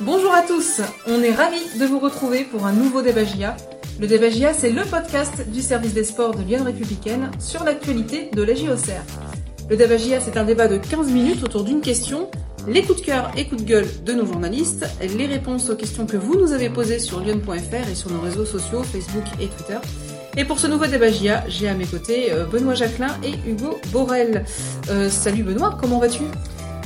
[0.00, 3.56] Bonjour à tous, on est ravis de vous retrouver pour un nouveau débat GIA.
[4.00, 8.28] Le débat GIA, c'est le podcast du service des sports de Lyon Républicaine sur l'actualité
[8.34, 9.04] de la JOCR.
[9.70, 12.28] Le débat GIA, c'est un débat de 15 minutes autour d'une question,
[12.66, 16.06] les coups de cœur et coups de gueule de nos journalistes, les réponses aux questions
[16.06, 19.78] que vous nous avez posées sur lyon.fr et sur nos réseaux sociaux, Facebook et Twitter.
[20.36, 23.78] Et pour ce nouveau débat GIA, j'ai à mes côtés euh, Benoît Jacquelin et Hugo
[23.92, 24.44] Borel.
[24.90, 26.24] Euh, salut Benoît, comment vas-tu?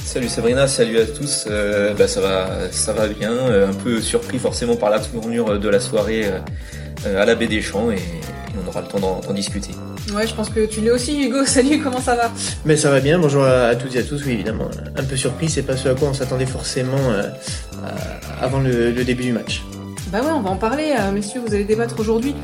[0.08, 1.44] Salut Sabrina, salut à tous.
[1.50, 3.30] Euh, bah ça va, ça va bien.
[3.30, 6.24] Euh, un peu surpris forcément par la tournure de la soirée
[7.04, 7.98] euh, à la baie des Champs et,
[8.56, 9.72] on aura le temps d'en discuter.
[10.14, 11.44] Ouais, je pense que tu l'es aussi, Hugo.
[11.44, 12.32] Salut, comment ça va?
[12.64, 13.18] Mais ça va bien.
[13.18, 14.24] Bonjour à, toutes et à tous.
[14.24, 15.50] Oui, évidemment, un peu surpris.
[15.50, 17.12] C'est pas ce à quoi on s'attendait forcément
[18.40, 19.62] avant le, le, début du match.
[20.10, 21.42] Bah ouais, on va en parler, messieurs.
[21.46, 22.34] Vous allez débattre aujourd'hui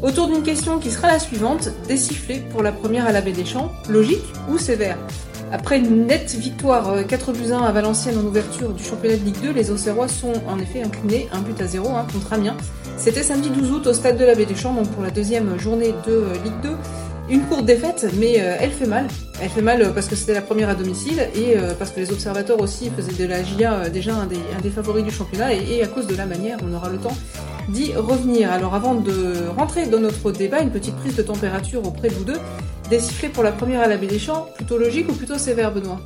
[0.00, 3.32] autour d'une question qui sera la suivante des sifflets pour la première à la baie
[3.32, 4.96] des Champs, logique ou sévère?
[5.52, 9.24] Après une nette victoire 4 euh, buts 1 à Valenciennes en ouverture du championnat de
[9.24, 12.56] Ligue 2, les Auxerrois sont en effet inclinés un but à 0 hein, contre Amiens.
[12.96, 15.58] C'était samedi 12 août au stade de la Baie des Champs, donc pour la deuxième
[15.58, 16.70] journée de euh, Ligue 2.
[17.30, 19.06] Une courte défaite, mais euh, elle fait mal.
[19.40, 22.60] Elle fait mal parce que c'était la première à domicile et parce que les observateurs
[22.60, 26.14] aussi faisaient de la GIA déjà un des, favoris du championnat et, à cause de
[26.14, 27.16] la manière, on aura le temps
[27.70, 28.52] d'y revenir.
[28.52, 32.24] Alors avant de rentrer dans notre débat, une petite prise de température auprès de vous
[32.24, 32.38] deux.
[32.90, 32.98] Des
[33.32, 36.00] pour la première à la des Champs, plutôt logique ou plutôt sévère, Benoît?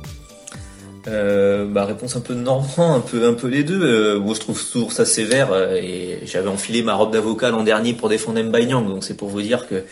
[1.07, 3.81] Euh, bah, réponse un peu normand, un peu un peu les deux.
[3.81, 7.63] Euh, moi je trouve toujours ça sévère euh, et j'avais enfilé ma robe d'avocat l'an
[7.63, 9.83] dernier pour défendre Mbaye donc c'est pour vous dire que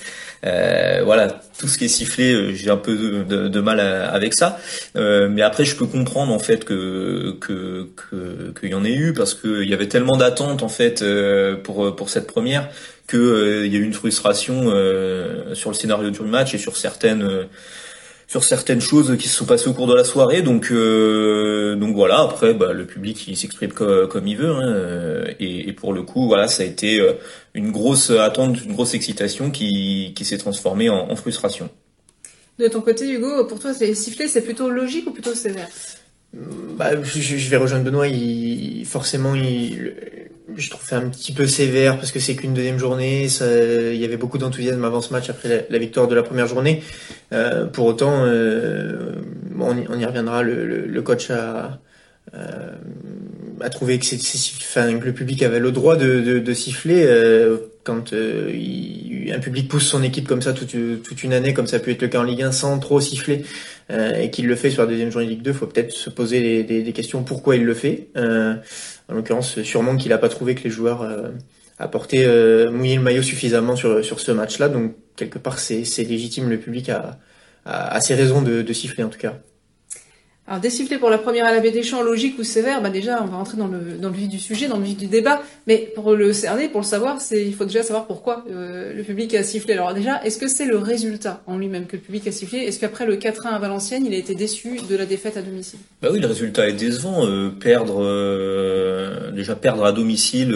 [0.46, 4.34] euh, voilà tout ce qui est sifflé, euh, j'ai un peu de, de, mal avec
[4.34, 4.60] ça.
[4.96, 7.88] mais après je peux comprendre en fait que que
[8.60, 11.04] qu'il y en ait eu parce qu'il y avait tellement d'attentes en fait
[11.64, 12.70] pour pour cette première
[13.08, 14.64] que il y a eu une frustration
[15.54, 17.48] sur le scénario du match et sur certaines
[18.34, 20.42] sur certaines choses qui se sont passées au cours de la soirée.
[20.42, 22.22] Donc, euh, donc voilà.
[22.22, 24.50] Après, bah, le public il s'exprime comme, il veut.
[24.50, 27.14] Hein, euh, et, pour le coup, voilà, ça a été euh,
[27.54, 31.70] une grosse attente, une grosse excitation qui, qui s'est transformée en, frustration.
[32.58, 35.70] De ton côté, Hugo, pour toi, c'est siffler, c'est plutôt logique ou plutôt sévère?
[36.76, 38.08] Bah, je, vais rejoindre Benoît.
[38.08, 39.94] Il, forcément, il,
[40.56, 43.30] je trouve un petit peu sévère parce que c'est qu'une deuxième journée.
[43.30, 46.48] Ça, il y avait beaucoup d'enthousiasme avant ce match après la, victoire de la première
[46.48, 46.84] journée.
[47.32, 49.14] Euh, pour autant, euh,
[49.60, 50.44] on, y, reviendra.
[50.44, 51.80] Le, coach a,
[52.34, 52.72] euh,
[53.62, 57.08] a trouvé que, enfin, que le public avait le droit de, de, siffler
[57.84, 61.92] quand un public pousse son équipe comme ça toute, toute une année, comme ça peut
[61.92, 63.44] être le cas en Ligue 1, sans trop siffler.
[63.92, 66.10] Euh, et qu'il le fait sur la deuxième journée de Ligue 2, faut peut-être se
[66.10, 68.08] poser des, des, questions pourquoi il le fait.
[68.16, 68.56] Euh,
[69.10, 71.30] en l'occurrence, sûrement qu'il n'a pas trouvé que les joueurs euh,
[71.80, 74.70] apportaient euh, mouiller le maillot suffisamment sur, sur ce match-là.
[74.70, 77.20] Donc quelque part, c'est légitime, le public a,
[77.66, 79.36] a, a ses raisons de, de siffler en tout cas.
[80.46, 83.28] Alors désiffler pour la première à la des champs, logique ou sévère, bah déjà on
[83.28, 85.42] va rentrer dans le, dans le vif du sujet, dans le vif du débat.
[85.68, 89.34] Mais pour le cerner, pour le savoir, il faut déjà savoir pourquoi euh, le public
[89.36, 89.74] a sifflé.
[89.74, 92.60] Alors déjà, est-ce que c'est le résultat en lui-même que le public a sifflé?
[92.60, 95.80] Est-ce qu'après le 4-1 à Valenciennes, il a été déçu de la défaite à domicile?
[96.02, 97.26] Bah oui, le résultat est décevant.
[97.26, 100.54] Euh, perdre euh, déjà perdre à domicile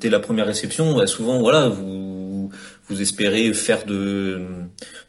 [0.00, 2.50] dès la première réception, bah, souvent voilà vous
[2.88, 4.42] vous espérez faire de,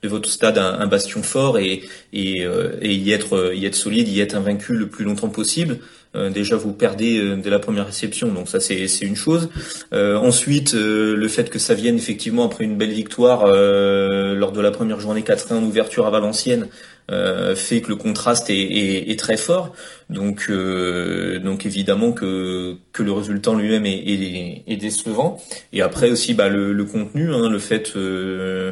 [0.08, 1.84] votre stade un, bastion fort et,
[2.16, 5.80] euh, y, être, y être solide, y être invaincu le plus longtemps possible.
[6.16, 9.50] Euh, déjà, vous perdez euh, dès la première réception, donc ça c'est une chose.
[9.92, 15.00] ensuite, le fait que ça vienne effectivement après une belle victoire lors de la première
[15.00, 16.68] journée 4-1 en ouverture à Valenciennes,
[17.12, 19.74] euh, fait que le contraste est, très fort.
[20.10, 25.42] Donc, euh, donc évidemment que, que le résultat lui-même est, est, décevant.
[25.72, 28.72] Et après aussi bah, le, contenu, hein, le fait euh,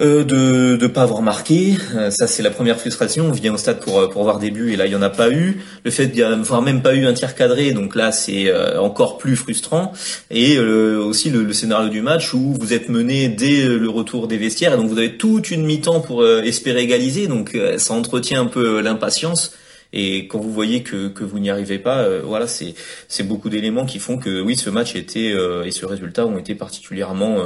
[0.00, 3.26] euh, de ne pas avoir marqué, euh, ça c'est la première frustration.
[3.26, 5.10] On vient au stade pour pour voir des buts et là il y en a
[5.10, 5.60] pas eu.
[5.84, 9.36] Le fait d'avoir même pas eu un tir cadré, donc là c'est euh, encore plus
[9.36, 9.92] frustrant.
[10.30, 14.72] Et aussi le, scénario du match où vous êtes mené dès le retour des vestiaires
[14.72, 17.26] et donc vous avez toute une mi-temps pour espérer égaliser.
[17.26, 19.52] Donc ça entretient un peu l'impatience.
[19.92, 22.74] Et quand vous voyez que, vous n'y arrivez pas, voilà, c'est
[23.08, 26.54] c'est beaucoup d'éléments qui font que oui, ce match était et ce résultat ont été
[26.54, 27.38] particulièrement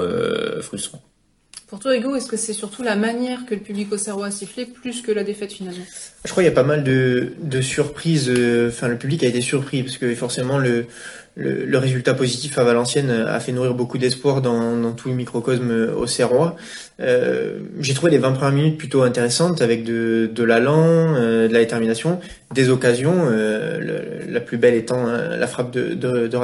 [0.60, 1.02] frustrants.
[1.68, 4.30] Pour toi, Hugo, est-ce que c'est surtout la manière que le public au Serrois a
[4.30, 5.84] sifflé plus que la défaite finalement?
[6.24, 8.28] Je crois qu'il y a pas mal de, de surprises.
[8.28, 10.86] Euh, enfin, le public a été surpris parce que forcément le,
[11.36, 15.70] le, résultat positif à Valenciennes a fait nourrir beaucoup d'espoir dans, dans, tout le microcosme
[15.70, 16.56] euh, au Serrois.
[17.00, 21.52] Euh, J'ai trouvé les 20 premières minutes plutôt intéressantes avec de, de l'allant, euh, de
[21.52, 22.20] la détermination,
[22.52, 23.30] des occasions.
[24.28, 26.36] la plus belle étant la frappe de, de, de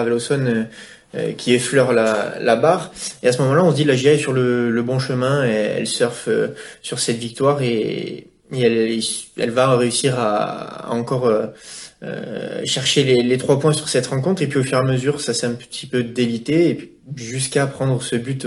[1.17, 2.93] euh, qui effleure la, la, barre.
[3.25, 5.43] Et à ce moment-là, on se dit la GIA est sur le, le bon chemin
[5.43, 9.01] elle surfe euh, sur cette victoire et, elle,
[9.37, 14.47] elle va réussir à, à encore euh, chercher les, trois points sur cette rencontre et
[14.47, 18.15] puis au fur et à mesure ça s'est un petit peu délité jusqu'à prendre ce
[18.15, 18.47] but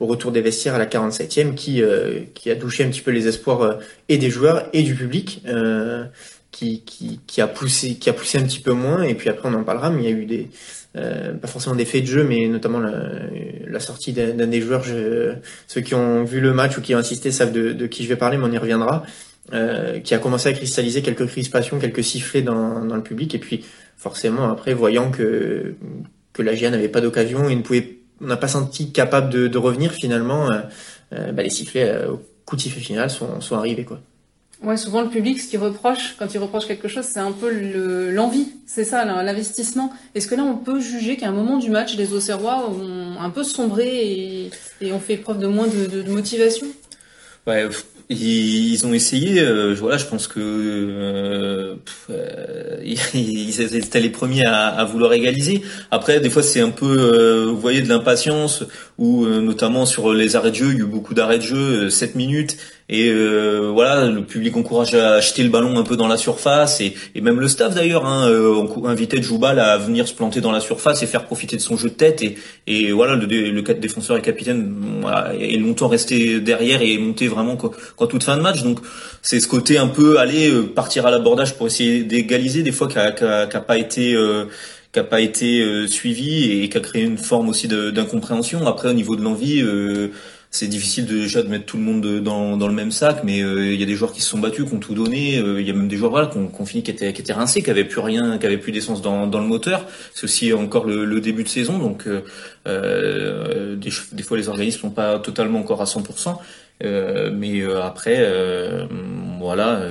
[0.00, 1.82] au retour des vestiaires à la 47e qui
[2.34, 3.78] qui a douché un petit peu les espoirs
[4.08, 5.42] et des joueurs et du public
[6.56, 9.48] qui, qui, qui a poussé qui a poussé un petit peu moins et puis après
[9.48, 10.48] on en parlera mais il y a eu des
[10.94, 12.90] pas forcément des faits de jeu mais notamment la,
[13.66, 15.34] la sortie d'un des joueurs je,
[15.66, 18.08] ceux qui ont vu le match ou qui ont assisté savent de, de qui je
[18.08, 19.04] vais parler mais on y reviendra
[19.52, 23.32] euh, qui a commencé à cristalliser quelques crispations, quelques sifflets dans, dans le public.
[23.34, 23.64] Et puis,
[23.96, 25.76] forcément, après, voyant que,
[26.32, 29.46] que la GIA n'avait pas d'occasion et ne pouvait, on n'a pas senti capable de,
[29.46, 30.60] de revenir, finalement, euh,
[31.12, 33.84] euh bah, les sifflets euh, au coup de sifflet final sont, sont arrivés.
[33.84, 34.00] Quoi.
[34.62, 37.50] Ouais, souvent le public, ce qu'il reproche, quand il reproche quelque chose, c'est un peu
[38.10, 38.48] l'envie.
[38.66, 39.92] c'est ça, l'investissement.
[40.14, 43.30] Est-ce que là, on peut juger qu'à un moment du match, les Auxerrois ont un
[43.30, 44.50] peu sombré et,
[44.80, 46.66] et ont fait preuve de moins de, de, de motivation?
[47.46, 47.68] Ouais,
[48.08, 49.40] ils ont essayé.
[49.40, 51.74] Euh, voilà, je pense que euh,
[52.10, 52.76] euh
[53.14, 55.62] ils étaient les premiers à, à, vouloir égaliser.
[55.90, 58.64] Après, des fois, c'est un peu, euh, vous voyez, de l'impatience,
[58.98, 61.90] ou notamment sur les arrêts de jeu, il y a eu beaucoup d'arrêts de jeu,
[61.90, 62.56] 7 minutes.
[62.88, 66.80] Et euh, voilà, le public encourage à acheter le ballon un peu dans la surface
[66.80, 70.52] et, et même le staff d'ailleurs hein, euh, invitait Joubal à venir se planter dans
[70.52, 72.22] la surface et faire profiter de son jeu de tête.
[72.22, 72.36] Et,
[72.68, 77.26] et voilà, le, le défenseur et capitaine voilà, est longtemps resté derrière et est monté
[77.26, 78.62] vraiment quand, toute fin de match.
[78.62, 78.78] Donc
[79.20, 82.86] c'est ce côté un peu aller euh, partir à l'abordage pour essayer d'égaliser des fois
[82.86, 84.44] qui n'a pas été euh,
[84.92, 88.64] qui a pas été euh, suivi et qui a créé une forme aussi d'incompréhension.
[88.64, 89.60] Après au niveau de l'envie.
[89.60, 90.12] Euh,
[90.50, 93.42] c'est difficile de, déjà de mettre tout le monde dans, dans le même sac, mais
[93.42, 95.38] euh, il y a des joueurs qui se sont battus, qui ont tout donné.
[95.38, 97.32] Euh, il y a même des joueurs voilà, qui ont, fini qui étaient, qui étaient
[97.32, 99.86] rincés, qui avaient plus rien, qui avaient plus d'essence dans, dans le moteur.
[100.14, 102.08] C'est aussi encore le, le, début de saison, donc
[102.66, 106.36] euh, des, des, fois les organismes sont pas totalement encore à 100%.
[106.84, 108.86] Euh, mais après, euh,
[109.38, 109.82] voilà,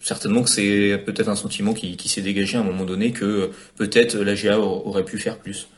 [0.00, 3.50] certainement que c'est peut-être un sentiment qui, qui s'est dégagé à un moment donné que
[3.76, 5.68] peut-être la GA aurait pu faire plus.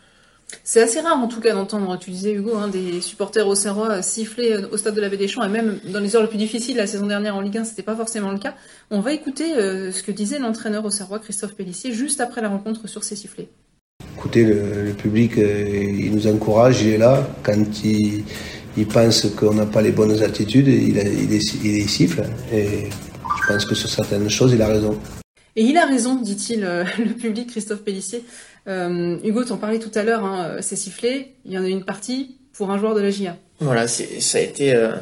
[0.63, 4.03] C'est assez rare en tout cas d'entendre, tu disais Hugo, hein, des supporters au Serrois
[4.03, 6.29] siffler euh, au stade de la Baie des Champs et même dans les heures les
[6.29, 8.55] plus difficiles la saison dernière en Ligue 1, c'était pas forcément le cas.
[8.91, 12.49] On va écouter euh, ce que disait l'entraîneur au Serrois, Christophe Pellissier, juste après la
[12.49, 13.49] rencontre sur ces sifflets.
[14.17, 17.27] Écoutez, le, public, euh, il nous encourage, il est là.
[17.43, 18.25] Quand il,
[18.77, 21.33] il pense qu'on n'a pas les bonnes attitudes, il, il,
[21.65, 22.25] il, siffle.
[22.53, 24.99] Et je pense que sur certaines choses, il a raison.
[25.57, 26.61] Et il a raison, dit-il,
[26.99, 28.25] le public, Christophe Pellissier.
[28.67, 31.35] Euh, Hugo, t'en parlais tout à l'heure, hein, c'est sifflé.
[31.45, 33.37] Il y en a une partie pour un joueur de la GIA.
[33.61, 34.93] Voilà, ça a euh,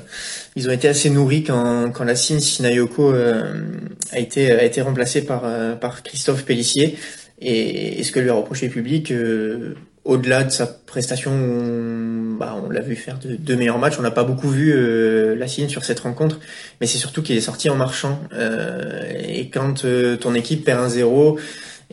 [0.57, 3.63] ils ont été assez nourris quand, quand la signe Sinayoko euh,
[4.13, 6.99] a été remplacée par euh, Christophe Pellissier.
[7.41, 9.13] Et, ce que lui a reproché le public,
[10.05, 12.12] au-delà de sa prestation, on,
[12.45, 13.95] bah, on l'a vu faire de, meilleurs matchs.
[13.99, 14.75] On n'a pas beaucoup vu
[15.37, 16.41] la signe sur cette rencontre,
[16.81, 18.21] mais c'est surtout qu'il est sorti en marchant.
[19.25, 19.85] et quand
[20.21, 21.39] ton équipe perd un zéro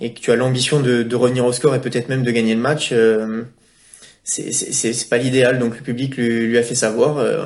[0.01, 2.61] et que tu as l'ambition de, revenir au score et peut-être même de gagner le
[2.61, 3.43] match, euh,
[4.23, 5.59] c'est pas l'idéal.
[5.59, 7.17] Donc le public lui, a fait savoir.
[7.17, 7.43] Euh,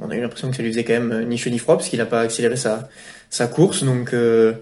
[0.00, 1.88] on a eu l'impression que ça lui faisait quand même ni chaud ni froid parce
[1.88, 2.88] qu'il n'a pas accéléré sa,
[3.30, 3.84] sa course.
[3.84, 4.54] Donc euh,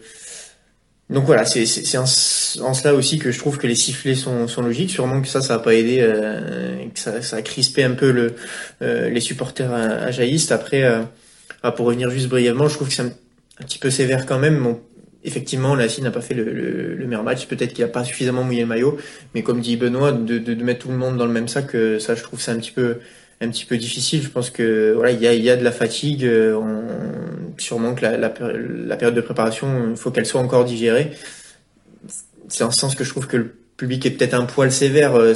[1.10, 4.90] donc voilà, c'est en, cela aussi que je trouve que les sifflets sont, logiques.
[4.90, 8.36] Sûrement que ça, ça n'a pas aidé, euh, que ça, a crispé un peu le,
[8.80, 10.52] euh, les supporters ajaïstes.
[10.52, 11.02] Après, euh,
[11.64, 13.12] ah, pour revenir juste brièvement, je trouve que c'est un,
[13.58, 14.76] petit peu sévère quand même.
[15.24, 17.46] Effectivement, la n'a pas fait le, le, le meilleur match.
[17.46, 18.96] Peut-être qu'il n'a pas suffisamment mouillé le maillot.
[19.34, 22.14] Mais comme dit Benoît, de, de, mettre tout le monde dans le même sac, ça,
[22.14, 23.00] je trouve c'est un petit peu
[23.40, 24.22] un petit peu difficile.
[24.22, 26.24] Je pense que voilà, il y a, y a de la fatigue.
[26.24, 26.84] Euh, on,
[27.58, 31.12] sûrement que la, la, la, période de préparation, il faut qu'elle soit encore digérée.
[32.48, 35.14] C'est en ce sens que je trouve que le public est peut-être un poil sévère.
[35.14, 35.34] Euh,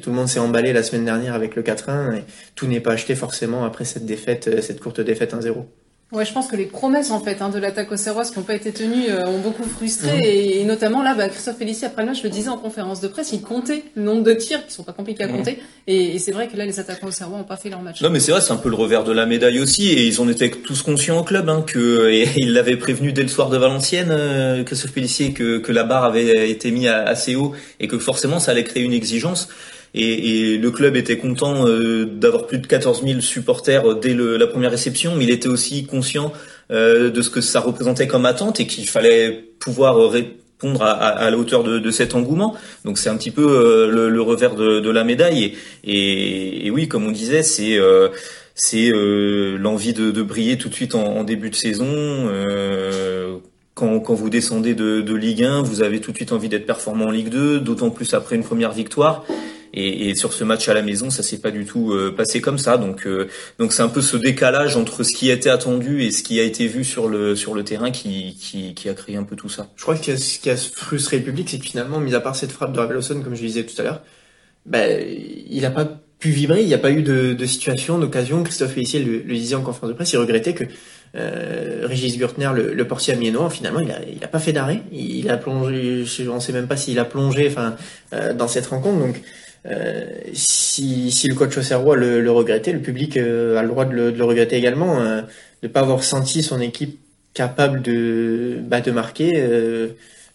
[0.00, 2.92] tout le monde s'est emballé la semaine dernière avec le 4-1 et tout n'est pas
[2.92, 5.64] acheté forcément après cette défaite, cette courte défaite 1-0.
[6.14, 8.44] Ouais, je pense que les promesses en fait hein, de l'attaque au Serrois qui n'ont
[8.44, 12.02] pas été tenues euh, ont beaucoup frustré et, et, notamment là, bah, Christophe Félicie après
[12.02, 14.72] le match le disait en conférence de presse, il comptait le nombre de tirs qui
[14.72, 17.36] sont pas compliqués à compter et, et c'est vrai que là les attaquants au Serrois
[17.36, 18.00] n'ont pas fait leur match.
[18.00, 20.20] Non mais c'est vrai, c'est un peu le revers de la médaille aussi et ils
[20.20, 23.50] en étaient tous conscients au club hein, que et ils l'avaient prévenu dès le soir
[23.50, 27.98] de Valenciennes, euh, Christophe que, que la barre avait été mise assez haut et que
[27.98, 29.48] forcément ça allait créer une exigence
[29.94, 34.36] et, et le club était content euh, d'avoir plus de 14 000 supporters dès le,
[34.36, 36.32] la première réception, mais il était aussi conscient
[36.70, 41.08] euh, de ce que ça représentait comme attente et qu'il fallait pouvoir répondre à, à,
[41.10, 42.56] à la hauteur de, de, cet engouement.
[42.84, 45.44] Donc c'est un petit peu euh, le, le, revers de, de, la médaille.
[45.84, 48.08] Et, et, et, oui, comme on disait, c'est euh,
[48.56, 52.30] c'est l'envie de, de, briller tout de suite en, en début de saison.
[53.74, 56.64] Quand, quand, vous descendez de, de, Ligue 1, vous avez tout de suite envie d'être
[56.64, 59.24] performant en Ligue 2, d'autant plus après une première victoire.
[59.74, 62.58] Et, et, sur ce match à la maison, ça s'est pas du tout passé comme
[62.58, 62.78] ça.
[62.78, 63.06] Donc
[63.58, 66.40] donc c'est un peu ce décalage entre ce qui a été attendu et ce qui
[66.40, 69.36] a été vu sur le sur le terrain qui qui, qui a créé un peu
[69.36, 69.68] tout ça.
[69.76, 72.36] Je crois que ce qui a frustré le public, c'est que finalement, mis à part
[72.36, 74.02] cette frappe de Raveloson, comme je disais tout à l'heure,
[74.66, 75.04] ben
[75.50, 75.86] il a pas
[76.18, 78.42] pu vibrer, il n'y a pas eu de, de situation, d'occasion.
[78.42, 80.64] Christophe Félissier le, le, disait en conférence de presse, il regrettait que
[81.16, 84.82] euh, Régis Gürtner, le, le portier amiénois, finalement, il a, il a pas fait d'arrêt.
[84.90, 87.76] Il a plongé, je ne sais même pas s'il a plongé, enfin,
[88.14, 88.98] euh, dans cette rencontre.
[88.98, 89.20] Donc,
[89.66, 93.84] euh, si, si le coach Auxerrois le, le regrettait, le public euh, a le droit
[93.84, 96.98] de le, de le regretter également, euh, de ne pas avoir senti son équipe
[97.32, 99.30] capable de, bah, de marquer.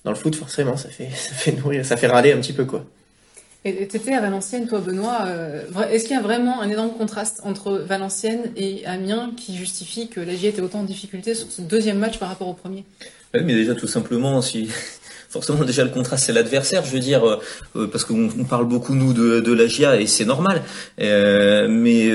[0.03, 2.65] dans le foot, forcément, ça fait, ça fait nourrir, ça fait râler un petit peu,
[2.65, 2.86] quoi.
[3.65, 5.25] Et t'étais à Valenciennes, toi, Benoît.
[5.25, 10.07] Euh, est-ce qu'il y a vraiment un énorme contraste entre Valenciennes et Amiens qui justifie
[10.07, 12.86] que la était autant en difficulté sur ce deuxième match par rapport au premier?
[13.33, 14.69] Oui, mais déjà, tout simplement, si
[15.29, 17.24] forcément déjà le contraste c'est l'adversaire je veux dire
[17.75, 19.59] euh, parce qu'on parle beaucoup nous de, de
[20.00, 20.63] et c'est normal.
[21.00, 22.09] Euh, mais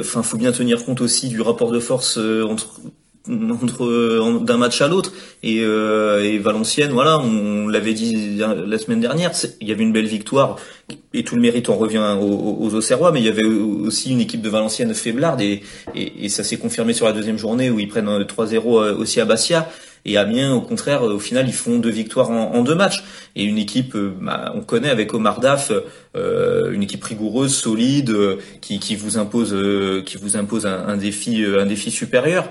[0.00, 2.80] enfin faut bien tenir compte aussi du rapport de force entre
[3.28, 5.12] d'un match à l'autre.
[5.42, 10.06] Et, euh, Valenciennes voilà on, l'avait dit la semaine dernière il y avait une belle
[10.06, 10.56] victoire
[11.12, 14.20] et tout le mérite on revient aux, aux Auxerrois mais il y avait aussi une
[14.20, 15.62] équipe de Valenciennes faiblarde et,
[15.94, 19.24] et, ça s'est confirmé sur la deuxième journée où ils prennent 3-0 euh, aussi à
[19.24, 19.68] Bastia
[20.04, 23.04] et Amiens, au contraire, au final, ils font deux victoires en, deux matchs.
[23.36, 25.72] Et une équipe, euh, bah, on connaît avec Omar Daf,
[26.16, 28.14] euh, une équipe rigoureuse, solide,
[28.60, 29.54] qui, vous impose,
[30.04, 32.48] qui vous impose un défi, un défi supérieur.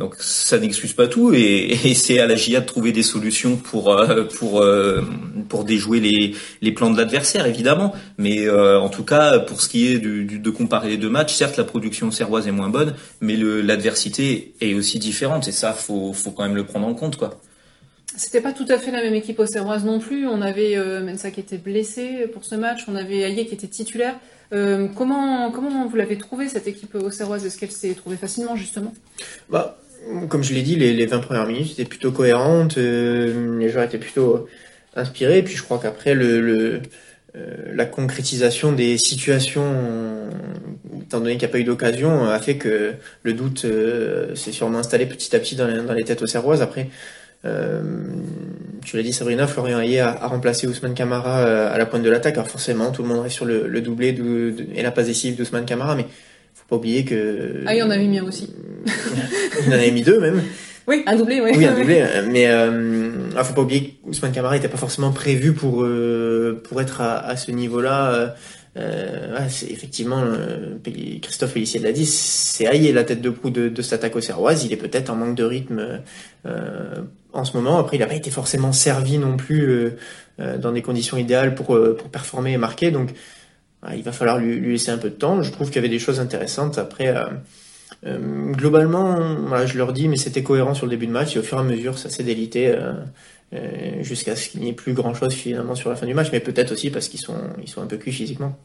[0.00, 3.56] Donc ça n'excuse pas tout et, et c'est à la GIA de trouver des solutions
[3.56, 5.02] pour euh, pour euh,
[5.50, 7.92] pour déjouer les les plans de l'adversaire évidemment.
[8.16, 11.10] Mais euh, en tout cas pour ce qui est du, du, de comparer les deux
[11.10, 15.74] matchs, certes la production serroise est moins bonne, mais l'adversité est aussi différente et ça
[15.74, 17.38] faut faut quand même le prendre en compte quoi.
[18.16, 20.26] C'était pas tout à fait la même équipe au Serroise non plus.
[20.26, 23.68] On avait euh, Mensa qui était blessé pour ce match, on avait Aïe qui était
[23.68, 24.16] titulaire.
[24.52, 27.44] Euh, comment comment vous l'avez trouvé cette équipe au Serroise?
[27.44, 28.94] Est-ce qu'elle s'est trouvée facilement justement?
[29.50, 29.78] Bah
[30.28, 33.84] comme je l'ai dit, les, les 20 premières minutes étaient plutôt cohérentes, euh, les joueurs
[33.84, 34.48] étaient plutôt
[34.94, 36.82] inspirés, et puis je crois qu'après le, le
[37.36, 40.28] euh, la concrétisation des situations,
[41.00, 44.50] étant donné qu'il n'y a pas eu d'occasion, a fait que le doute euh, s'est
[44.50, 46.60] sûrement installé petit à petit dans les, dans les têtes aux Serroises.
[46.60, 46.88] Après,
[47.44, 47.82] euh,
[48.84, 52.10] tu l'as dit Sabrina, Florian Hayé a, a, remplacé Ousmane Camara à la pointe de
[52.10, 52.34] l'attaque.
[52.34, 55.36] Alors forcément, tout le monde reste sur le, le doublé de, et la passe décisive
[55.36, 56.06] d'Ousmane Camara, mais
[56.70, 57.62] pas oublier que...
[57.66, 58.48] Ah, il y en avait mis aussi.
[58.86, 60.42] il en avait mis deux même.
[60.88, 61.52] Oui, un doublé, oui.
[61.54, 62.04] Oui, un doublé.
[62.30, 66.80] Mais euh, ah, faut pas oublier qu'Ousmane Camara n'était pas forcément prévu pour euh, pour
[66.80, 68.34] être à, à ce niveau-là.
[68.76, 70.78] Euh, c'est effectivement euh,
[71.20, 74.20] Christophe Félicien l'a dit, c'est Aïe la tête de proue de, de cette attaque au
[74.20, 74.64] Serroise.
[74.64, 76.00] Il est peut-être en manque de rythme
[76.46, 76.94] euh,
[77.32, 77.78] en ce moment.
[77.78, 79.68] Après, il n'a pas été forcément servi non plus
[80.40, 81.66] euh, dans des conditions idéales pour
[81.98, 82.90] pour performer et marquer.
[82.90, 83.10] Donc,
[83.94, 85.42] il va falloir lui, laisser un peu de temps.
[85.42, 86.78] Je trouve qu'il y avait des choses intéressantes.
[86.78, 87.14] Après,
[88.06, 91.38] euh, globalement, voilà, je leur dis, mais c'était cohérent sur le début de match et
[91.38, 92.92] au fur et à mesure, ça s'est délité euh,
[93.52, 96.28] euh, jusqu'à ce qu'il n'y ait plus grand chose finalement sur la fin du match,
[96.32, 98.56] mais peut-être aussi parce qu'ils sont, ils sont un peu cuits physiquement.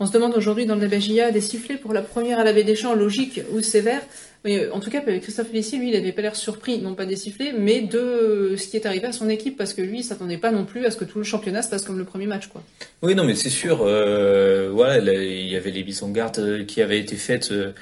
[0.00, 2.74] On se demande aujourd'hui dans le débat des sifflets pour la première à la des
[2.74, 4.02] champs, logique ou sévère.
[4.44, 7.16] Mais en tout cas, Christophe Félicie, lui, il n'avait pas l'air surpris, non pas des
[7.16, 10.36] sifflets, mais de ce qui est arrivé à son équipe, parce que lui, il s'attendait
[10.36, 12.48] pas non plus à ce que tout le championnat se passe comme le premier match,
[12.48, 12.62] quoi.
[13.02, 13.82] Oui, non, mais c'est sûr.
[13.82, 17.52] Euh, voilà, il y avait les mises en garde qui avaient été faites.
[17.52, 17.72] Euh,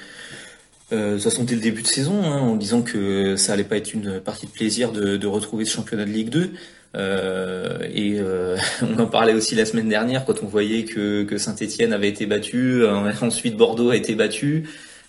[0.91, 3.93] euh, ça sentait le début de saison, hein, en disant que ça allait pas être
[3.93, 6.51] une partie de plaisir de retrouver ce championnat de Ligue 2.
[6.95, 11.37] Euh, et euh, on en parlait aussi la semaine dernière quand on voyait que, que
[11.37, 12.83] Saint-Etienne avait été battu,
[13.21, 14.65] ensuite Bordeaux a été battu.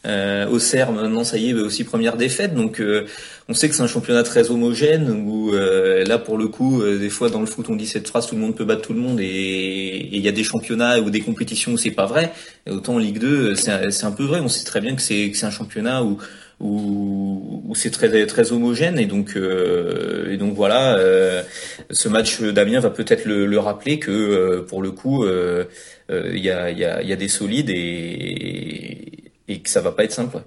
[0.07, 2.55] Euh, Auxerre, maintenant, ça y est, aussi première défaite.
[2.55, 3.07] Donc, euh,
[3.49, 6.99] on sait que c'est un championnat très homogène où euh, là, pour le coup, euh,
[6.99, 8.93] des fois dans le foot, on dit cette phrase tout le monde peut battre tout
[8.93, 12.33] le monde, et il y a des championnats ou des compétitions où c'est pas vrai.
[12.67, 14.41] Et autant en Ligue 2, c'est un peu vrai.
[14.41, 16.19] On sait très bien que c'est un championnat où
[16.61, 21.43] où, où c'est très très homogène et donc euh, et donc voilà euh,
[21.91, 26.51] ce match d'Amiens va peut-être le, le, rappeler que euh, pour le coup il y
[26.51, 30.13] a il y a y a des solides et et que ça va pas être
[30.13, 30.39] simple.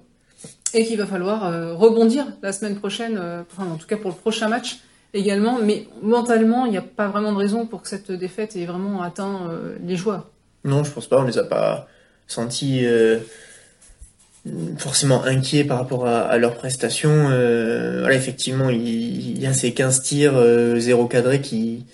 [0.73, 4.11] Et qu'il va falloir euh, rebondir la semaine prochaine, euh, enfin en tout cas pour
[4.11, 4.79] le prochain match
[5.13, 8.65] également, mais mentalement, il n'y a pas vraiment de raison pour que cette défaite ait
[8.65, 10.29] vraiment atteint euh, les joueurs.
[10.65, 11.87] Non, je pense pas, on les a pas
[12.27, 13.19] sentis euh,
[14.77, 17.29] forcément inquiets par rapport à, à leurs prestations.
[17.99, 20.33] voilà, effectivement, il, il, y a ces 15 tirs,
[20.77, 21.85] zéro cadré qui,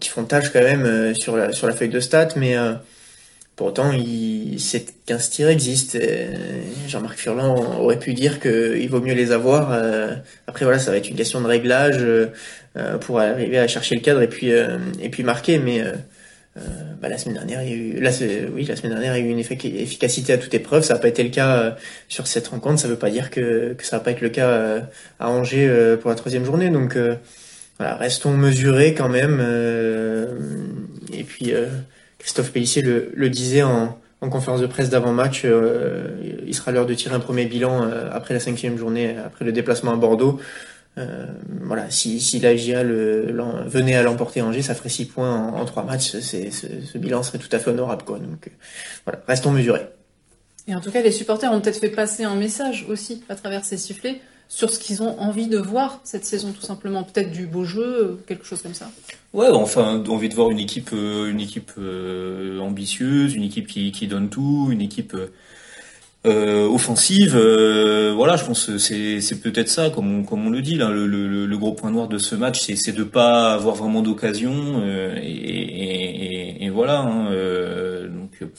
[0.00, 2.56] qui font tâche quand même sur, la, sur la feuille de stats, mais
[3.56, 5.98] pour autant, il, ces 15 tirs existent.
[6.88, 9.72] Jean-Marc Furlan aurait pu dire qu'il vaut mieux les avoir.
[9.72, 10.14] Euh,
[10.46, 14.02] après, voilà, ça va être une question de réglage euh, pour arriver à chercher le
[14.02, 15.58] cadre et puis, euh, et puis marquer.
[15.58, 15.82] Mais
[17.00, 18.10] bah, la semaine dernière, il y a eu, là,
[18.54, 20.82] oui, la semaine dernière, il y a eu une efficacité à toute épreuve.
[20.82, 21.76] Ça n'a pas été le cas
[22.08, 22.80] sur cette rencontre.
[22.80, 24.82] Ça ne veut pas dire que, que ça va pas être le cas
[25.18, 26.70] à Angers pour la troisième journée.
[26.70, 26.96] Donc,
[27.78, 29.40] voilà, restons mesurés quand même.
[31.12, 31.52] et puis,
[32.18, 36.08] Christophe Pellissier le, le disait en, en conférence de presse d'avant-match, euh,
[36.46, 39.52] il sera l'heure de tirer un premier bilan euh, après la cinquième journée, après le
[39.52, 40.40] déplacement à Bordeaux.
[40.98, 41.26] Euh,
[41.62, 43.32] voilà, si, si la GIA le,
[43.66, 46.18] venait à l'emporter Angers, ça ferait six points en, trois matchs.
[46.20, 48.18] C'est, ce bilan serait tout à fait honorable, quoi.
[48.18, 48.50] Donc
[49.04, 49.86] voilà, restons mesurés.
[50.68, 53.64] Et en tout cas, les supporters ont peut-être fait passer un message aussi à travers
[53.64, 57.04] ces sifflets sur ce qu'ils ont envie de voir cette saison, tout simplement.
[57.04, 58.90] Peut-être du beau jeu, quelque chose comme ça.
[59.32, 63.92] Ouais, enfin, envie de voir une équipe, euh, une équipe euh, ambitieuse, une équipe qui,
[63.92, 65.16] qui donne tout, une équipe
[66.26, 67.36] euh, offensive.
[68.14, 70.90] voilà, je pense c'est, peut-être ça, comme on, comme on le dit là.
[70.90, 74.82] Le, le, gros point noir de ce match, c'est, de pas avoir vraiment d'occasion.
[75.22, 77.00] Et, et, voilà.
[77.00, 77.30] Hein,
[78.08, 78.50] donc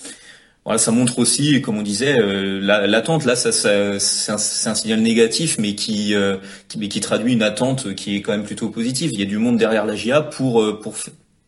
[0.67, 3.23] voilà, ça montre aussi, comme on disait, euh, l'attente.
[3.23, 6.35] là, ça, ça c'est un, signal négatif, mais qui, euh,
[6.77, 9.11] mais qui traduit une attente qui est quand même plutôt positive.
[9.13, 10.95] Il y a du monde derrière la GIA pour euh, pour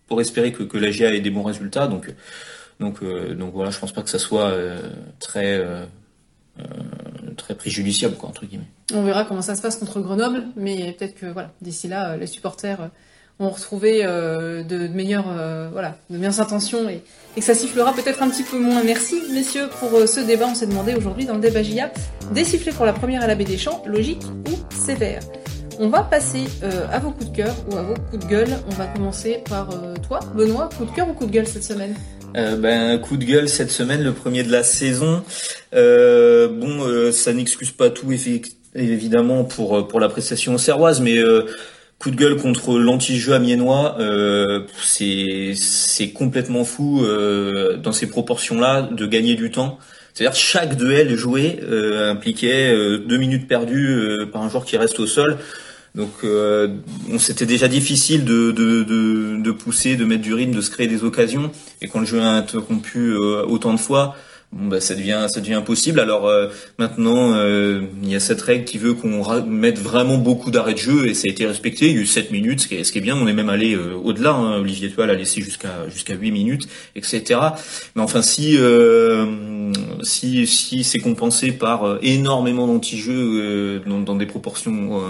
[0.08, 1.88] pour espérer que, que la GIA ait des bons résultats.
[1.88, 2.16] Donc
[2.80, 3.04] donc
[3.36, 4.54] donc voilà, je pense pas que ça soit
[5.20, 5.66] très
[7.38, 8.68] très préjudiciable quoi entre guillemets.
[8.94, 12.28] On verra comment ça se passe contre Grenoble, mais peut-être que voilà, d'ici là, les
[12.28, 12.90] supporters
[13.40, 17.02] vont retrouver euh, de, meilleures, euh, voilà, de meilleures intentions et,
[17.38, 18.84] et, que ça sifflera peut-être un petit peu moins.
[18.84, 20.48] Merci messieurs pour euh, ce débat.
[20.48, 21.92] On s'est demandé aujourd'hui dans le débat GIA
[22.34, 25.22] des sifflets pour la première à la baie des champs, logique ou sévère.
[25.82, 26.44] On va passer
[26.92, 28.50] à vos coups de cœur ou à vos coups de gueule.
[28.70, 29.70] On va commencer par
[30.06, 30.68] toi, Benoît.
[30.78, 31.96] Coup de cœur ou coup de gueule cette semaine?
[32.36, 35.24] Euh, ben, coup de gueule cette semaine, le premier de la saison.
[35.74, 38.12] Euh, bon, ça n'excuse pas tout
[38.76, 41.22] évidemment pour pour la prestation serroise, mais
[42.00, 48.84] Coup de gueule contre l'anti-jeu amiénois, euh, c'est c'est complètement fou euh, dans ces proportions-là
[48.84, 49.78] de gagner du temps.
[50.14, 54.78] C'est-à-dire chaque duel joué euh, impliquait euh, deux minutes perdues euh, par un joueur qui
[54.78, 55.40] reste au sol.
[55.96, 60.62] Donc on c'était déjà difficile de, de, de, de, pousser, de mettre du rythme, de
[60.62, 61.52] se créer des occasions.
[61.82, 64.16] Et quand le jeu a interrompu autant de fois,
[64.52, 66.00] bon bah ça devient ça devient impossible.
[66.00, 66.48] Alors euh,
[66.78, 70.80] maintenant euh, il y a cette règle qui veut qu'on mette vraiment beaucoup d'arrêts de
[70.80, 71.88] jeu et ça a été respecté.
[71.90, 73.16] Il y a eu 7 minutes, ce qui est, ce qui est bien.
[73.16, 74.32] On est même allé euh, au-delà.
[74.32, 74.60] Hein.
[74.60, 77.40] Olivier Toile a laissé jusqu'à jusqu'à 8 minutes, etc.
[77.96, 78.58] Mais enfin si
[80.04, 85.02] si si c'est compensé par énormément d'anti-jeux dans, dans, des proportions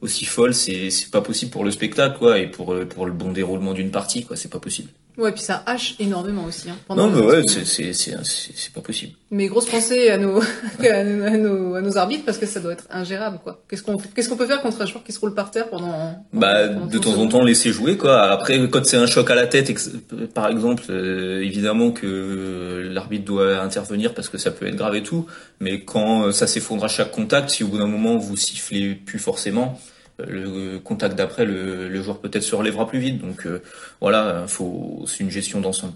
[0.00, 3.32] aussi folles, c'est c'est pas possible pour le spectacle quoi et pour pour le bon
[3.32, 4.36] déroulement d'une partie quoi.
[4.36, 4.90] C'est pas possible.
[5.18, 6.70] Ouais, puis ça hache énormément aussi.
[6.70, 9.12] Hein, non, mais ouais, c'est, c'est, c'est, c'est pas possible.
[9.30, 12.86] Mais grosse pensée à nos, à nos, à nos, arbitres parce que ça doit être
[12.90, 13.62] ingérable, quoi.
[13.68, 16.14] Qu'est-ce qu'on, qu'est-ce qu'on peut faire contre un joueur qui se roule par terre pendant,
[16.32, 18.22] bah, de temps en temps, laisser jouer, quoi.
[18.22, 19.70] Après, quand c'est un choc à la tête,
[20.32, 25.02] par exemple, euh, évidemment que l'arbitre doit intervenir parce que ça peut être grave et
[25.02, 25.26] tout.
[25.60, 29.18] Mais quand ça s'effondre à chaque contact, si au bout d'un moment vous sifflez plus
[29.18, 29.78] forcément,
[30.18, 33.20] le contact d'après, le, joueur peut-être se relèvera plus vite.
[33.20, 33.62] Donc euh,
[34.00, 35.94] voilà, faut, c'est une gestion d'ensemble.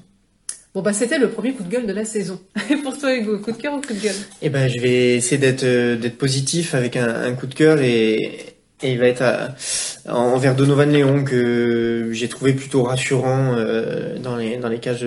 [0.75, 2.39] Bon bah c'était le premier coup de gueule de la saison.
[2.71, 4.15] Et pour toi Hugo, coup de cœur ou coup de gueule?
[4.43, 8.53] Eh ben je vais essayer d'être euh, d'être positif avec un, coup de cœur et,
[8.83, 9.25] il va être
[10.07, 15.07] envers Donovan Léon que j'ai trouvé plutôt rassurant euh, dans les dans les cages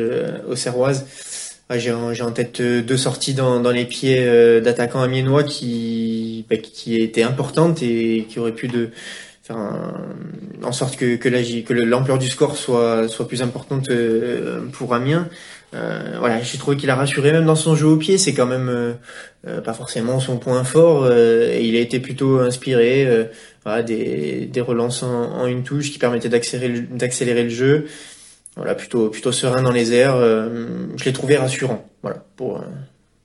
[1.69, 2.13] auxerroises.
[2.13, 4.25] J'ai en, tête deux sorties dans, les pieds
[4.61, 8.89] d'attaquants amiénois qui bah, qui étaient importantes et qui auraient pu de
[9.43, 9.57] faire
[10.63, 15.27] en sorte que que la que l'ampleur du score soit plus importante euh, pour Amiens.
[15.75, 18.47] Euh, voilà, j'ai trouvé qu'il a rassuré même dans son jeu au pied, c'est quand
[18.47, 21.11] même euh, pas forcément son point fort.
[21.11, 23.27] et il a été plutôt inspiré,
[23.63, 27.85] voilà, des, relances en, une touche qui permettaient d'accélérer le jeu
[28.55, 30.15] voilà, plutôt, plutôt serein dans les airs.
[30.15, 32.65] Euh, je l'ai trouvé rassurant, voilà, pour, euh,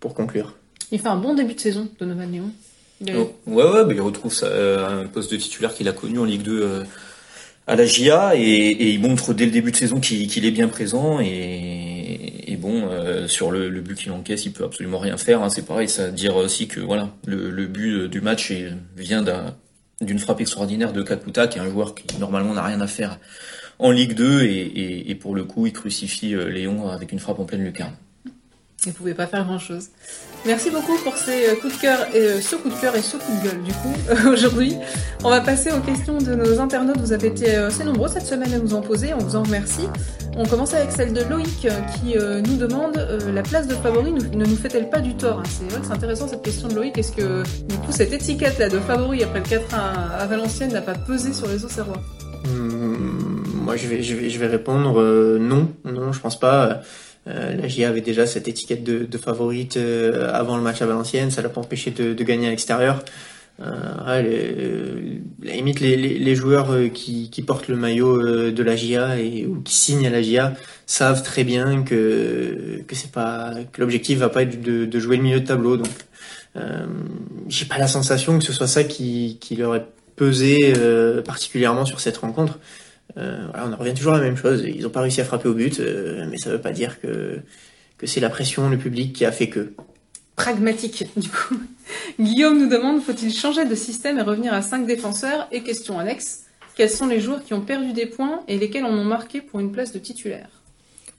[0.01, 0.55] pour conclure.
[0.93, 2.51] Il fait un bon début de saison, Donovan Léon.
[3.01, 5.93] Il oh, ouais, ouais, bah, il retrouve ça, euh, un poste de titulaire qu'il a
[5.93, 6.85] connu en Ligue 2
[7.67, 11.19] à la GIA et, il montre dès le début de saison qu'il est bien présent
[11.19, 12.89] et, et bon
[13.27, 16.07] sur le, le but qu'il encaisse il peut absolument rien faire hein, c'est pareil ça
[16.07, 18.53] veut dire aussi que voilà le, le but du match
[18.99, 19.25] vient
[20.03, 23.19] d'une frappe extraordinaire de Kakuta qui est un joueur qui normalement n'a rien à faire
[23.79, 27.39] en Ligue 2 et, et, pour le coup, il crucifie euh, Léon avec une frappe
[27.39, 27.95] en pleine lucarne.
[28.87, 29.89] Il ne pouvait pas faire grand-chose.
[30.45, 33.01] Merci beaucoup pour ces euh, coups de cœur, et euh, ce coup de cœur et
[33.01, 34.77] ce coup de gueule du coup aujourd'hui.
[35.25, 36.99] On va passer aux questions de nos internautes.
[36.99, 39.89] Vous avez été assez nombreux cette semaine à nous en poser, on vous en remercie.
[40.37, 41.61] On commence avec celle de Loïc
[41.95, 42.97] qui nous demande
[43.33, 45.93] la place de favori ne nous fait-elle pas du tort hein C'est vrai que c'est
[45.93, 46.99] intéressant cette question de Loïc.
[46.99, 49.61] Est-ce que du coup cette étiquette là de favori après le 4-1
[50.19, 52.03] à Valenciennes n'a pas pesé sur les Auxerrois?
[52.45, 52.74] Hmm,
[53.65, 55.73] moi, je vais, répondre euh, non.
[55.85, 56.83] Non, je pense pas.
[57.27, 61.31] Euh, la GIA avait déjà cette étiquette de, favorite euh, avant le match à Valenciennes,
[61.31, 63.03] ça l'a pas empêché de, gagner à l'extérieur.
[63.59, 70.07] Les, limite les, joueurs qui, portent le maillot de la GIA et ou qui signent
[70.07, 70.55] à la GIA
[70.87, 75.23] savent très bien que que c'est pas que l'objectif va pas être de, jouer le
[75.23, 75.77] milieu de tableau.
[75.77, 75.89] Donc
[77.49, 80.73] j'ai pas la sensation que ce soit ça qui, leur ait pesé
[81.25, 82.59] particulièrement sur cette rencontre.
[83.17, 84.65] Euh, voilà, on en revient toujours à la même chose.
[84.67, 85.81] Ils ont pas réussi à frapper au but,
[86.29, 87.41] mais ça veut pas dire que
[87.99, 89.73] que c'est la pression, le public qui a fait que
[90.37, 91.61] pragmatique du coup.
[92.21, 95.47] Guillaume nous demande faut-il changer de système et revenir à 5 défenseurs?
[95.53, 96.45] Et question annexe,
[96.77, 99.61] quels sont les joueurs qui ont perdu des points et lesquels en ont marqué pour
[99.61, 100.49] une place de titulaire?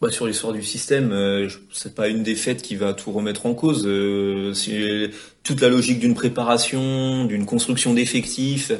[0.01, 3.53] Bah, sur l'histoire du système, euh, c'est pas une défaite qui va tout remettre en
[3.53, 3.85] cause.
[3.87, 5.09] Euh, c'est
[5.43, 8.73] toute la logique d'une préparation, d'une construction d'effectifs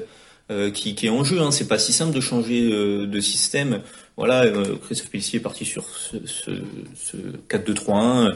[0.51, 1.41] euh, qui, qui, est en jeu.
[1.41, 1.51] Hein.
[1.51, 3.81] C'est pas si simple de changer euh, de système.
[4.15, 6.51] Voilà, euh, Christophe Pellissier est parti sur ce, ce,
[6.95, 7.17] ce
[7.49, 8.36] 4-2-3-1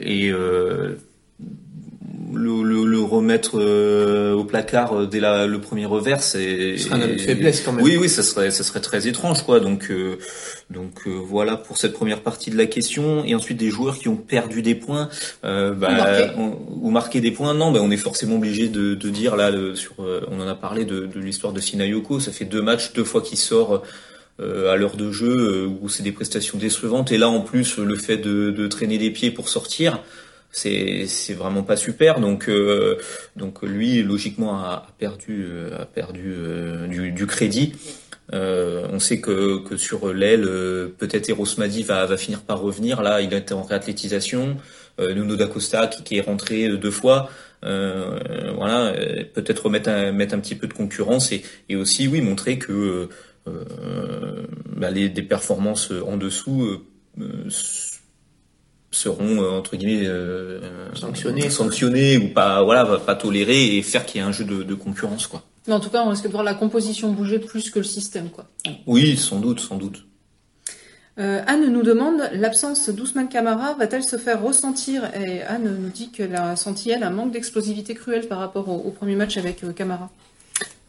[0.00, 0.32] et
[2.32, 6.98] le, le, le, remettre euh, au placard euh, dès la, le premier revers, c'est un
[6.98, 7.84] de faiblesse quand même.
[7.84, 9.58] Oui, oui, ça serait, ça serait très étrange, quoi.
[9.60, 10.18] Donc, euh,
[10.70, 13.24] donc euh, voilà pour cette première partie de la question.
[13.24, 15.08] Et ensuite des joueurs qui ont perdu des points
[15.42, 16.30] bah, ou, marqué.
[16.36, 17.54] On, ou marqué des points.
[17.54, 20.84] Non, bah, on est forcément obligé de, de dire là, sur, on en a parlé
[20.84, 22.20] de, de l'histoire de Sinayoko.
[22.20, 23.82] Ça fait deux matchs, deux fois qu'il sort.
[24.40, 28.18] à l'heure de jeu où c'est des prestations décevantes et là en plus le fait
[28.18, 30.00] de, de traîner des pieds pour sortir
[30.50, 32.20] c'est c'est vraiment pas super.
[32.20, 32.98] Donc euh,
[33.36, 35.46] donc lui logiquement a, perdu
[35.78, 37.74] a perdu euh, du, du, crédit.
[38.34, 40.42] Euh, on sait que, que sur l'aile
[40.98, 43.02] peut-être Eros Madi va, va finir par revenir.
[43.02, 44.56] Là il était en réathlétisation.
[45.00, 47.30] Nuno da Costa qui, qui, est rentré deux fois.
[47.62, 48.92] Voilà
[49.32, 53.08] peut-être remettre un, mettre un petit peu de concurrence et, et aussi oui montrer que
[53.46, 56.82] bah, les des performances en dessous
[58.90, 60.60] seront euh, entre guillemets euh,
[60.94, 64.62] sanctionnés, sanctionnés ou pas voilà pas tolérés et faire qu'il y ait un jeu de,
[64.62, 65.42] de, concurrence quoi.
[65.66, 68.30] Mais en tout cas, on risque de voir la composition bouger plus que le système
[68.30, 68.46] quoi.
[68.86, 70.04] Oui, sans doute, sans doute.
[71.18, 75.02] Euh, Anne nous demande l'absence d'Ousmane Camara va-t-elle se faire ressentir?
[75.20, 78.76] Et Anne nous dit qu'elle a senti elle un manque d'explosivité cruelle par rapport au,
[78.76, 80.10] au premier match avec euh, Camara.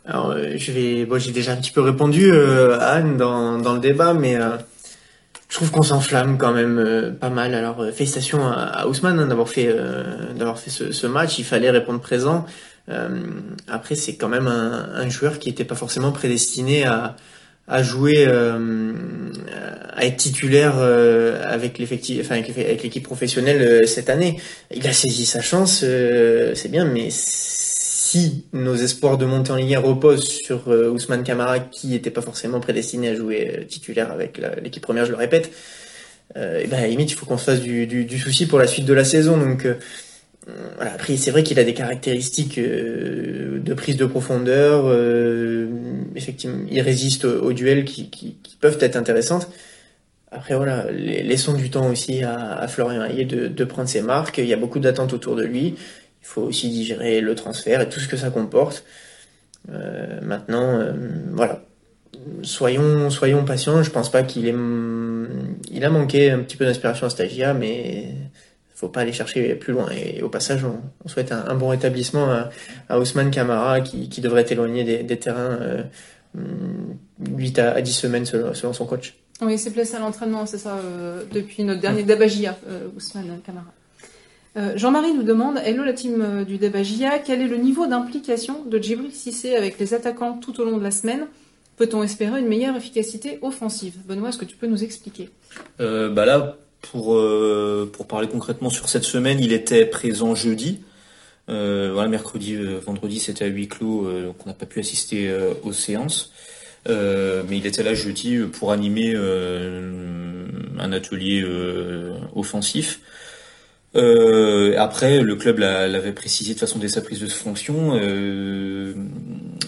[0.06, 3.74] Alors euh, je vais, bon j'ai déjà un petit peu répondu euh, Anne dans, dans
[3.74, 4.38] le débat, mais
[5.50, 7.56] je trouve qu'on s'enflamme quand même euh, pas mal.
[7.56, 11.40] Alors euh, félicitations à, à Ousmane hein, d'avoir fait euh, d'avoir fait ce, ce, match.
[11.40, 12.46] Il fallait répondre présent.
[13.68, 17.16] après, c'est quand même un, un joueur qui n'était pas forcément prédestiné à
[17.72, 24.42] à jouer, à être titulaire avec l'effectif, enfin avec l'équipe professionnelle cette année.
[24.74, 27.10] Il a saisi sa chance, c'est bien, mais
[28.10, 32.10] si nos espoirs de monter en Ligue 1 reposent sur euh, Ousmane Camara, qui n'était
[32.10, 35.52] pas forcément prédestiné à jouer euh, titulaire avec l'équipe première, je le répète,
[36.36, 38.86] euh, ben à la limite, il faut qu'on se fasse du, souci pour la suite
[38.86, 39.38] de la saison.
[39.38, 39.68] Donc.
[40.80, 44.92] Après, c'est vrai qu'il a des caractéristiques de prise de profondeur.
[46.16, 49.48] effectivement, il résiste aux, duels qui, peuvent être intéressantes.
[50.32, 54.40] Après voilà, laissons du temps aussi à, à Florian Hayé de, de prendre ses marques.
[54.40, 55.76] Il y a beaucoup d'attentes autour de lui.
[56.22, 58.84] Il faut aussi digérer le transfert et tout ce que ça comporte.
[59.72, 60.94] Euh, maintenant, euh,
[61.32, 61.62] voilà.
[62.44, 63.84] Soyons, soyons patients.
[63.84, 64.56] Je pense pas qu'il ait,
[65.72, 68.14] il a manqué un petit peu d'inspiration à Stagia, mais
[68.76, 69.90] faut pas aller chercher plus loin.
[69.92, 72.30] Et au passage, on, souhaite un, bon rétablissement
[72.90, 75.84] à, Ousmane Kamara, qui, devrait éloigné des, des terrains euh,
[77.20, 79.16] 8 à, à 10 semaines selon, son coach.
[79.42, 82.58] Oui, il s'est blessé à l'entraînement, c'est ça, euh, depuis notre dernier Dabagia,
[82.96, 83.74] Ousmane Kamara.
[84.58, 86.80] Euh, Jean-Marie nous demande Hello la team euh, du débat
[87.24, 90.84] quel est le niveau d'implication de Djibril Cissé avec les attaquants tout au long de
[90.84, 91.28] la semaine
[91.78, 95.30] Peut-on espérer une meilleure efficacité offensive Benoît, est-ce que tu peux nous expliquer
[95.80, 97.18] euh, bah Là, pour,
[97.92, 100.80] pour parler concrètement sur cette semaine, il était présent jeudi.
[101.48, 105.34] Mercredi, vendredi, c'était à huis clos, donc on n'a pas pu assister
[105.64, 106.32] aux séances.
[106.88, 111.46] mais il était là jeudi pour animer un atelier
[112.34, 113.02] offensif.
[113.96, 117.92] Euh, après, le club l'avait précisé de façon dès sa prise de fonction.
[117.94, 118.94] Euh,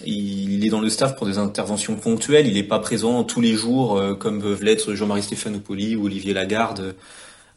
[0.05, 2.47] il est dans le staff pour des interventions ponctuelles.
[2.47, 6.33] Il n'est pas présent tous les jours, euh, comme peuvent l'être Jean-Marie Stéphanopouli ou Olivier
[6.33, 6.95] Lagarde,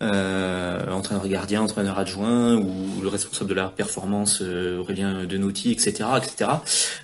[0.02, 6.04] euh, entraîneur gardien, entraîneur adjoint, ou le responsable de la performance euh, Aurélien Denotti, etc.,
[6.16, 6.50] etc.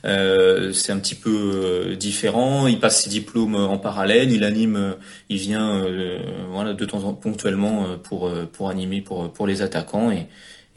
[0.05, 2.67] Euh, c'est un petit peu différent.
[2.67, 4.97] Il passe ses diplômes en parallèle, il anime,
[5.29, 6.19] il vient, euh,
[6.51, 10.27] voilà, de temps en temps ponctuellement pour pour animer pour pour les attaquants et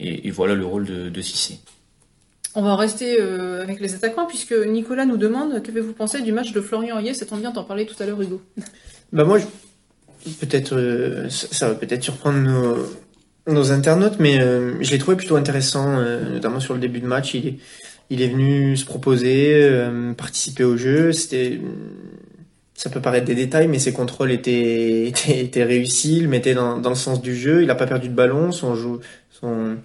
[0.00, 1.58] et, et voilà le rôle de, de Cissé.
[2.56, 6.30] On va en rester euh, avec les attaquants puisque Nicolas nous demande qu'avez-vous pensé du
[6.30, 7.12] match de Florian Hoyer?
[7.12, 8.40] Ça tombe bien, t'en parlais tout à l'heure, Hugo.
[9.12, 9.46] Bah moi, je
[10.32, 12.76] peut-être, euh, ça va peut-être surprendre nos,
[13.46, 17.06] nos internautes, mais euh, je l'ai trouvé plutôt intéressant, euh, notamment sur le début de
[17.06, 17.34] match.
[17.34, 17.56] Il est,
[18.10, 21.12] il est venu se proposer, participer au jeu.
[21.12, 21.60] C'était,
[22.74, 26.18] ça peut paraître des détails, mais ses contrôles étaient, étaient, étaient réussis.
[26.18, 27.62] Il mettait dans, dans le sens du jeu.
[27.62, 28.52] Il n'a pas perdu de ballon.
[28.52, 29.00] Son jeu,
[29.40, 29.78] son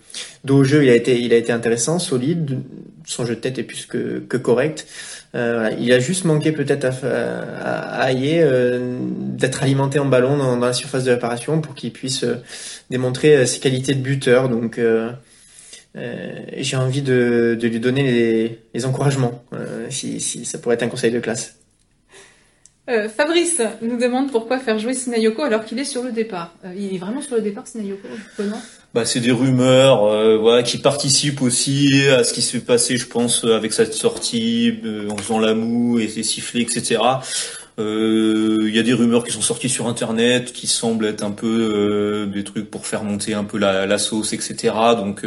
[0.43, 2.59] dos jeu, il a été, intéressant, solide.
[3.05, 4.88] Son jeu de tête est plus que, correct.
[5.35, 10.73] Euh, il a juste manqué peut-être à, à, euh, d'être alimenté en ballon dans, la
[10.73, 12.35] surface de réparation pour qu'il puisse euh,
[12.89, 14.49] démontrer ses qualités de buteur.
[14.49, 14.79] Donc
[15.95, 19.43] j'ai envie de, lui donner les, encouragements,
[19.89, 21.55] si, si, ça pourrait être un conseil de classe.
[23.15, 26.55] Fabrice nous demande pourquoi faire jouer Sinayoko alors qu'il est sur le départ.
[26.75, 28.07] il est vraiment sur le départ, Sinayoko
[28.93, 33.06] bah, c'est des rumeurs euh, voilà, qui participent aussi à ce qui s'est passé, je
[33.06, 36.99] pense, avec cette sortie, euh, en faisant la moue et ses sifflets, etc.
[37.80, 41.32] Euh, il y a des rumeurs qui sont sorties sur Internet, qui semblent être un
[41.32, 44.73] peu des trucs pour faire monter un peu la, la sauce, etc.
[44.97, 45.25] Donc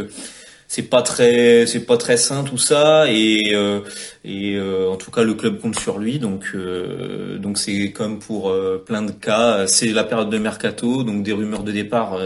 [0.73, 3.81] c'est pas très c'est pas très sain tout ça et euh,
[4.25, 8.21] et euh, en tout cas le club compte sur lui donc euh, donc c'est comme
[8.21, 8.51] pour
[8.87, 12.19] plein de cas c'est la période de mercato donc des rumeurs de départ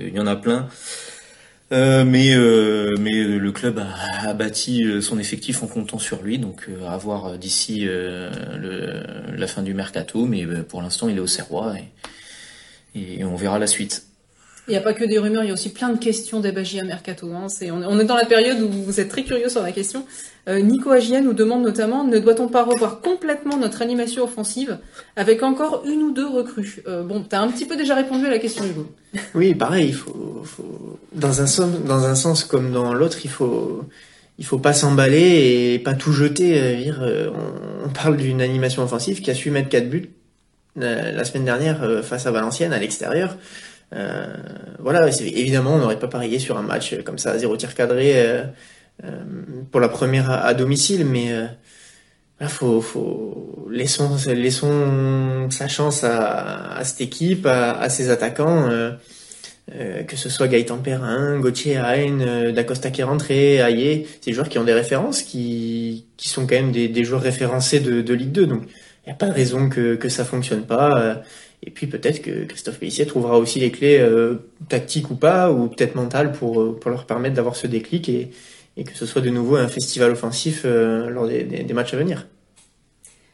[0.00, 0.66] il y en a plein
[1.70, 2.34] mais
[2.98, 7.38] mais le club a, a, bâti son effectif en comptant sur lui donc à voir
[7.38, 11.74] d'ici la fin du mercato mais pour l'instant il est au Serrois
[12.96, 14.13] et, et on verra la suite.
[14.66, 16.84] Il n'y a pas que des rumeurs, il y a aussi plein de questions d'Ebagia
[16.84, 17.30] Mercato.
[17.32, 17.48] Hein.
[17.70, 20.06] On, est dans la période où vous êtes très curieux sur la question.
[20.48, 24.78] Euh, Nico Agia nous demande notamment, ne doit-on pas revoir complètement notre animation offensive
[25.16, 26.82] avec encore une ou deux recrues?
[26.86, 28.86] Euh, Bon, tu as un petit peu déjà répondu à la question, Hugo.
[29.34, 30.44] Oui, pareil, il faut.
[31.12, 33.84] Dans, un sens, comme dans l'autre, il faut
[34.38, 36.58] il faut pas s'emballer et pas tout jeter.
[36.58, 37.30] Euh,
[37.84, 40.10] on, parle d'une animation offensive qui a su mettre 4 buts
[40.76, 43.36] la semaine dernière face à Valenciennes à l'extérieur.
[43.92, 44.26] Euh,
[44.78, 48.44] voilà, évidemment, on n'aurait pas parié sur un match comme ça, zéro tir cadré euh,
[49.04, 49.22] euh,
[49.70, 51.32] pour la première à, domicile, mais
[52.48, 58.68] faut, laissons, laissons sa chance à, cette équipe, à, ses attaquants.
[59.66, 64.50] Que ce soit Gaëtan Perrin, Gauthier Hain, Dacosta qui est rentré, Aye, c'est des joueurs
[64.50, 68.14] qui ont des références, qui, qui sont quand même des, des joueurs référencés de, de
[68.14, 68.46] Ligue 2.
[68.46, 71.22] Donc il n'y a pas de raison que, que ça fonctionne pas.
[71.66, 75.68] Et puis peut-être que Christophe Pellissier trouvera aussi les clés euh, tactiques ou pas, ou
[75.68, 78.30] peut-être mentales pour, euh, pour leur permettre d'avoir ce déclic et,
[78.76, 81.96] et, que ce soit de nouveau un festival offensif euh, lors des, des, matchs à
[81.96, 82.26] venir.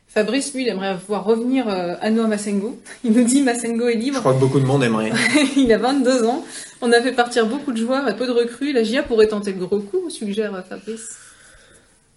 [0.07, 2.79] Fabrice, lui, il aimerait voir revenir euh, Anoa Massengo.
[3.05, 4.17] Il nous dit Massengo est libre.
[4.17, 5.11] Je crois que beaucoup de monde aimerait.
[5.57, 6.45] il a 22 ans.
[6.83, 8.73] On a fait partir beaucoup de joueurs et peu de recrues.
[8.73, 11.17] La GIA pourrait tenter le gros coup, suggère Fabrice.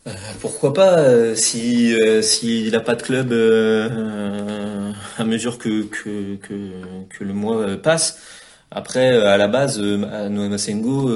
[0.05, 3.29] Euh, pourquoi pas euh, si euh, s'il n'a pas de club
[5.17, 6.71] à mesure que, que, que,
[7.09, 8.19] que, le mois passe.
[8.71, 11.09] Après, à la base, Noah Masengo,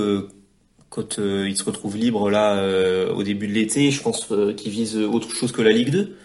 [0.89, 2.61] quand il se retrouve libre là
[3.11, 6.15] au début de l'été, je pense qu'il vise autre chose que la Ligue 2.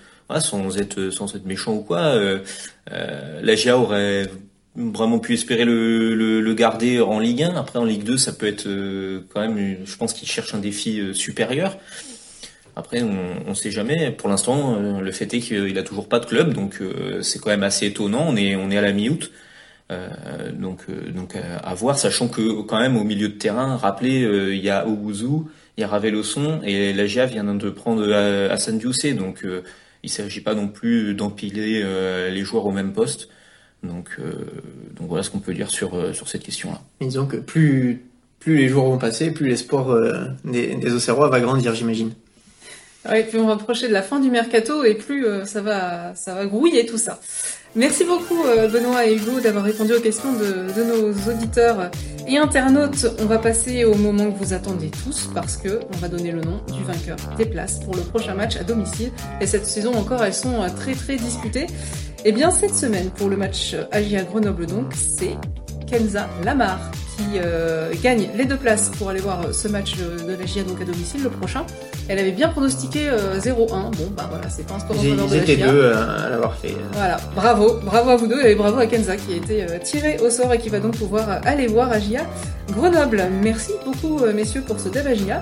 [0.40, 2.14] sans être sans être méchant ou quoi,
[2.90, 4.28] la GIA aurait
[4.76, 7.56] vraiment pu espérer le, garder en Ligue 1.
[7.56, 8.68] Après en Ligue 2, ça peut être
[9.32, 11.78] quand même, je pense qu'il cherche un défi supérieur.
[12.74, 14.10] Après, on ne sait jamais.
[14.10, 17.38] Pour l'instant, euh, le fait est qu'il a toujours pas de club, donc euh, c'est
[17.38, 18.24] quand même assez étonnant.
[18.26, 19.30] On est, on est à la mi-août.
[19.90, 20.08] Euh,
[20.52, 24.70] donc, donc à voir, sachant que quand même au milieu de terrain, rappelez, il y
[24.70, 25.44] a Oguzu,
[25.76, 28.10] il y a Raveloson et la GIA vient de prendre
[28.50, 29.44] Hassan donc
[30.02, 31.84] il s'agit pas non plus d'empiler
[32.30, 33.28] les joueurs au même poste.
[33.82, 34.16] Donc,
[34.96, 36.80] donc voilà ce qu'on peut dire sur sur cette question-là.
[37.02, 38.06] Disons que plus
[38.38, 39.94] plus les jours vont passer, plus l'espoir
[40.44, 42.12] des, des Auxerrois va grandir, j'imagine.
[43.10, 46.14] Oui, plus on va approcher de la fin du mercato et plus euh, ça va
[46.14, 47.18] ça va grouiller tout ça.
[47.74, 51.90] Merci beaucoup euh, Benoît et Hugo d'avoir répondu aux questions de, nos auditeurs
[52.28, 53.06] et internautes.
[53.18, 56.42] On va passer au moment que vous attendez tous parce que on va donner le
[56.42, 59.10] nom du vainqueur des places pour le prochain match à domicile.
[59.40, 61.66] Et cette saison encore, elles sont euh, très très disputées.
[62.24, 65.36] Et eh bien cette semaine pour le match AGA Grenoble donc, c'est
[65.88, 66.78] Kenza Lamar
[67.16, 70.62] qui euh, gagne les deux places pour aller voir ce match de, de la GIA
[70.64, 71.64] donc à domicile le prochain.
[72.08, 73.10] Elle avait bien pronostiqué 0-1.
[73.10, 75.68] Euh, bon bah voilà, c'est pas un score en de la GIA.
[75.68, 76.74] deux euh, à l'avoir fait.
[76.92, 80.30] Voilà, bravo, bravo à vous deux et bravo à Kenza qui a été tiré au
[80.30, 82.22] sort et qui va donc pouvoir aller voir AGIA
[82.70, 83.24] Grenoble.
[83.42, 85.40] Merci beaucoup messieurs pour ce débat GIA.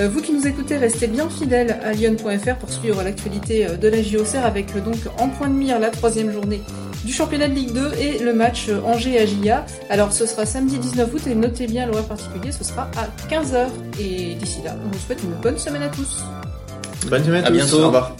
[0.00, 4.44] Vous qui nous écoutez, restez bien fidèles à lyon.fr pour suivre l'actualité de la JOCR
[4.44, 6.62] avec donc en point de mire la troisième journée
[7.04, 9.64] du championnat de Ligue 2 et le match Angers-Agia.
[9.90, 13.66] Alors ce sera samedi 19 août et notez bien l'horaire particulier, ce sera à 15h.
[14.00, 16.22] Et d'ici là, on vous souhaite une bonne semaine à tous.
[17.08, 17.56] Bonne semaine à, à tous.
[17.56, 17.82] Bientôt.
[17.82, 18.16] Au revoir.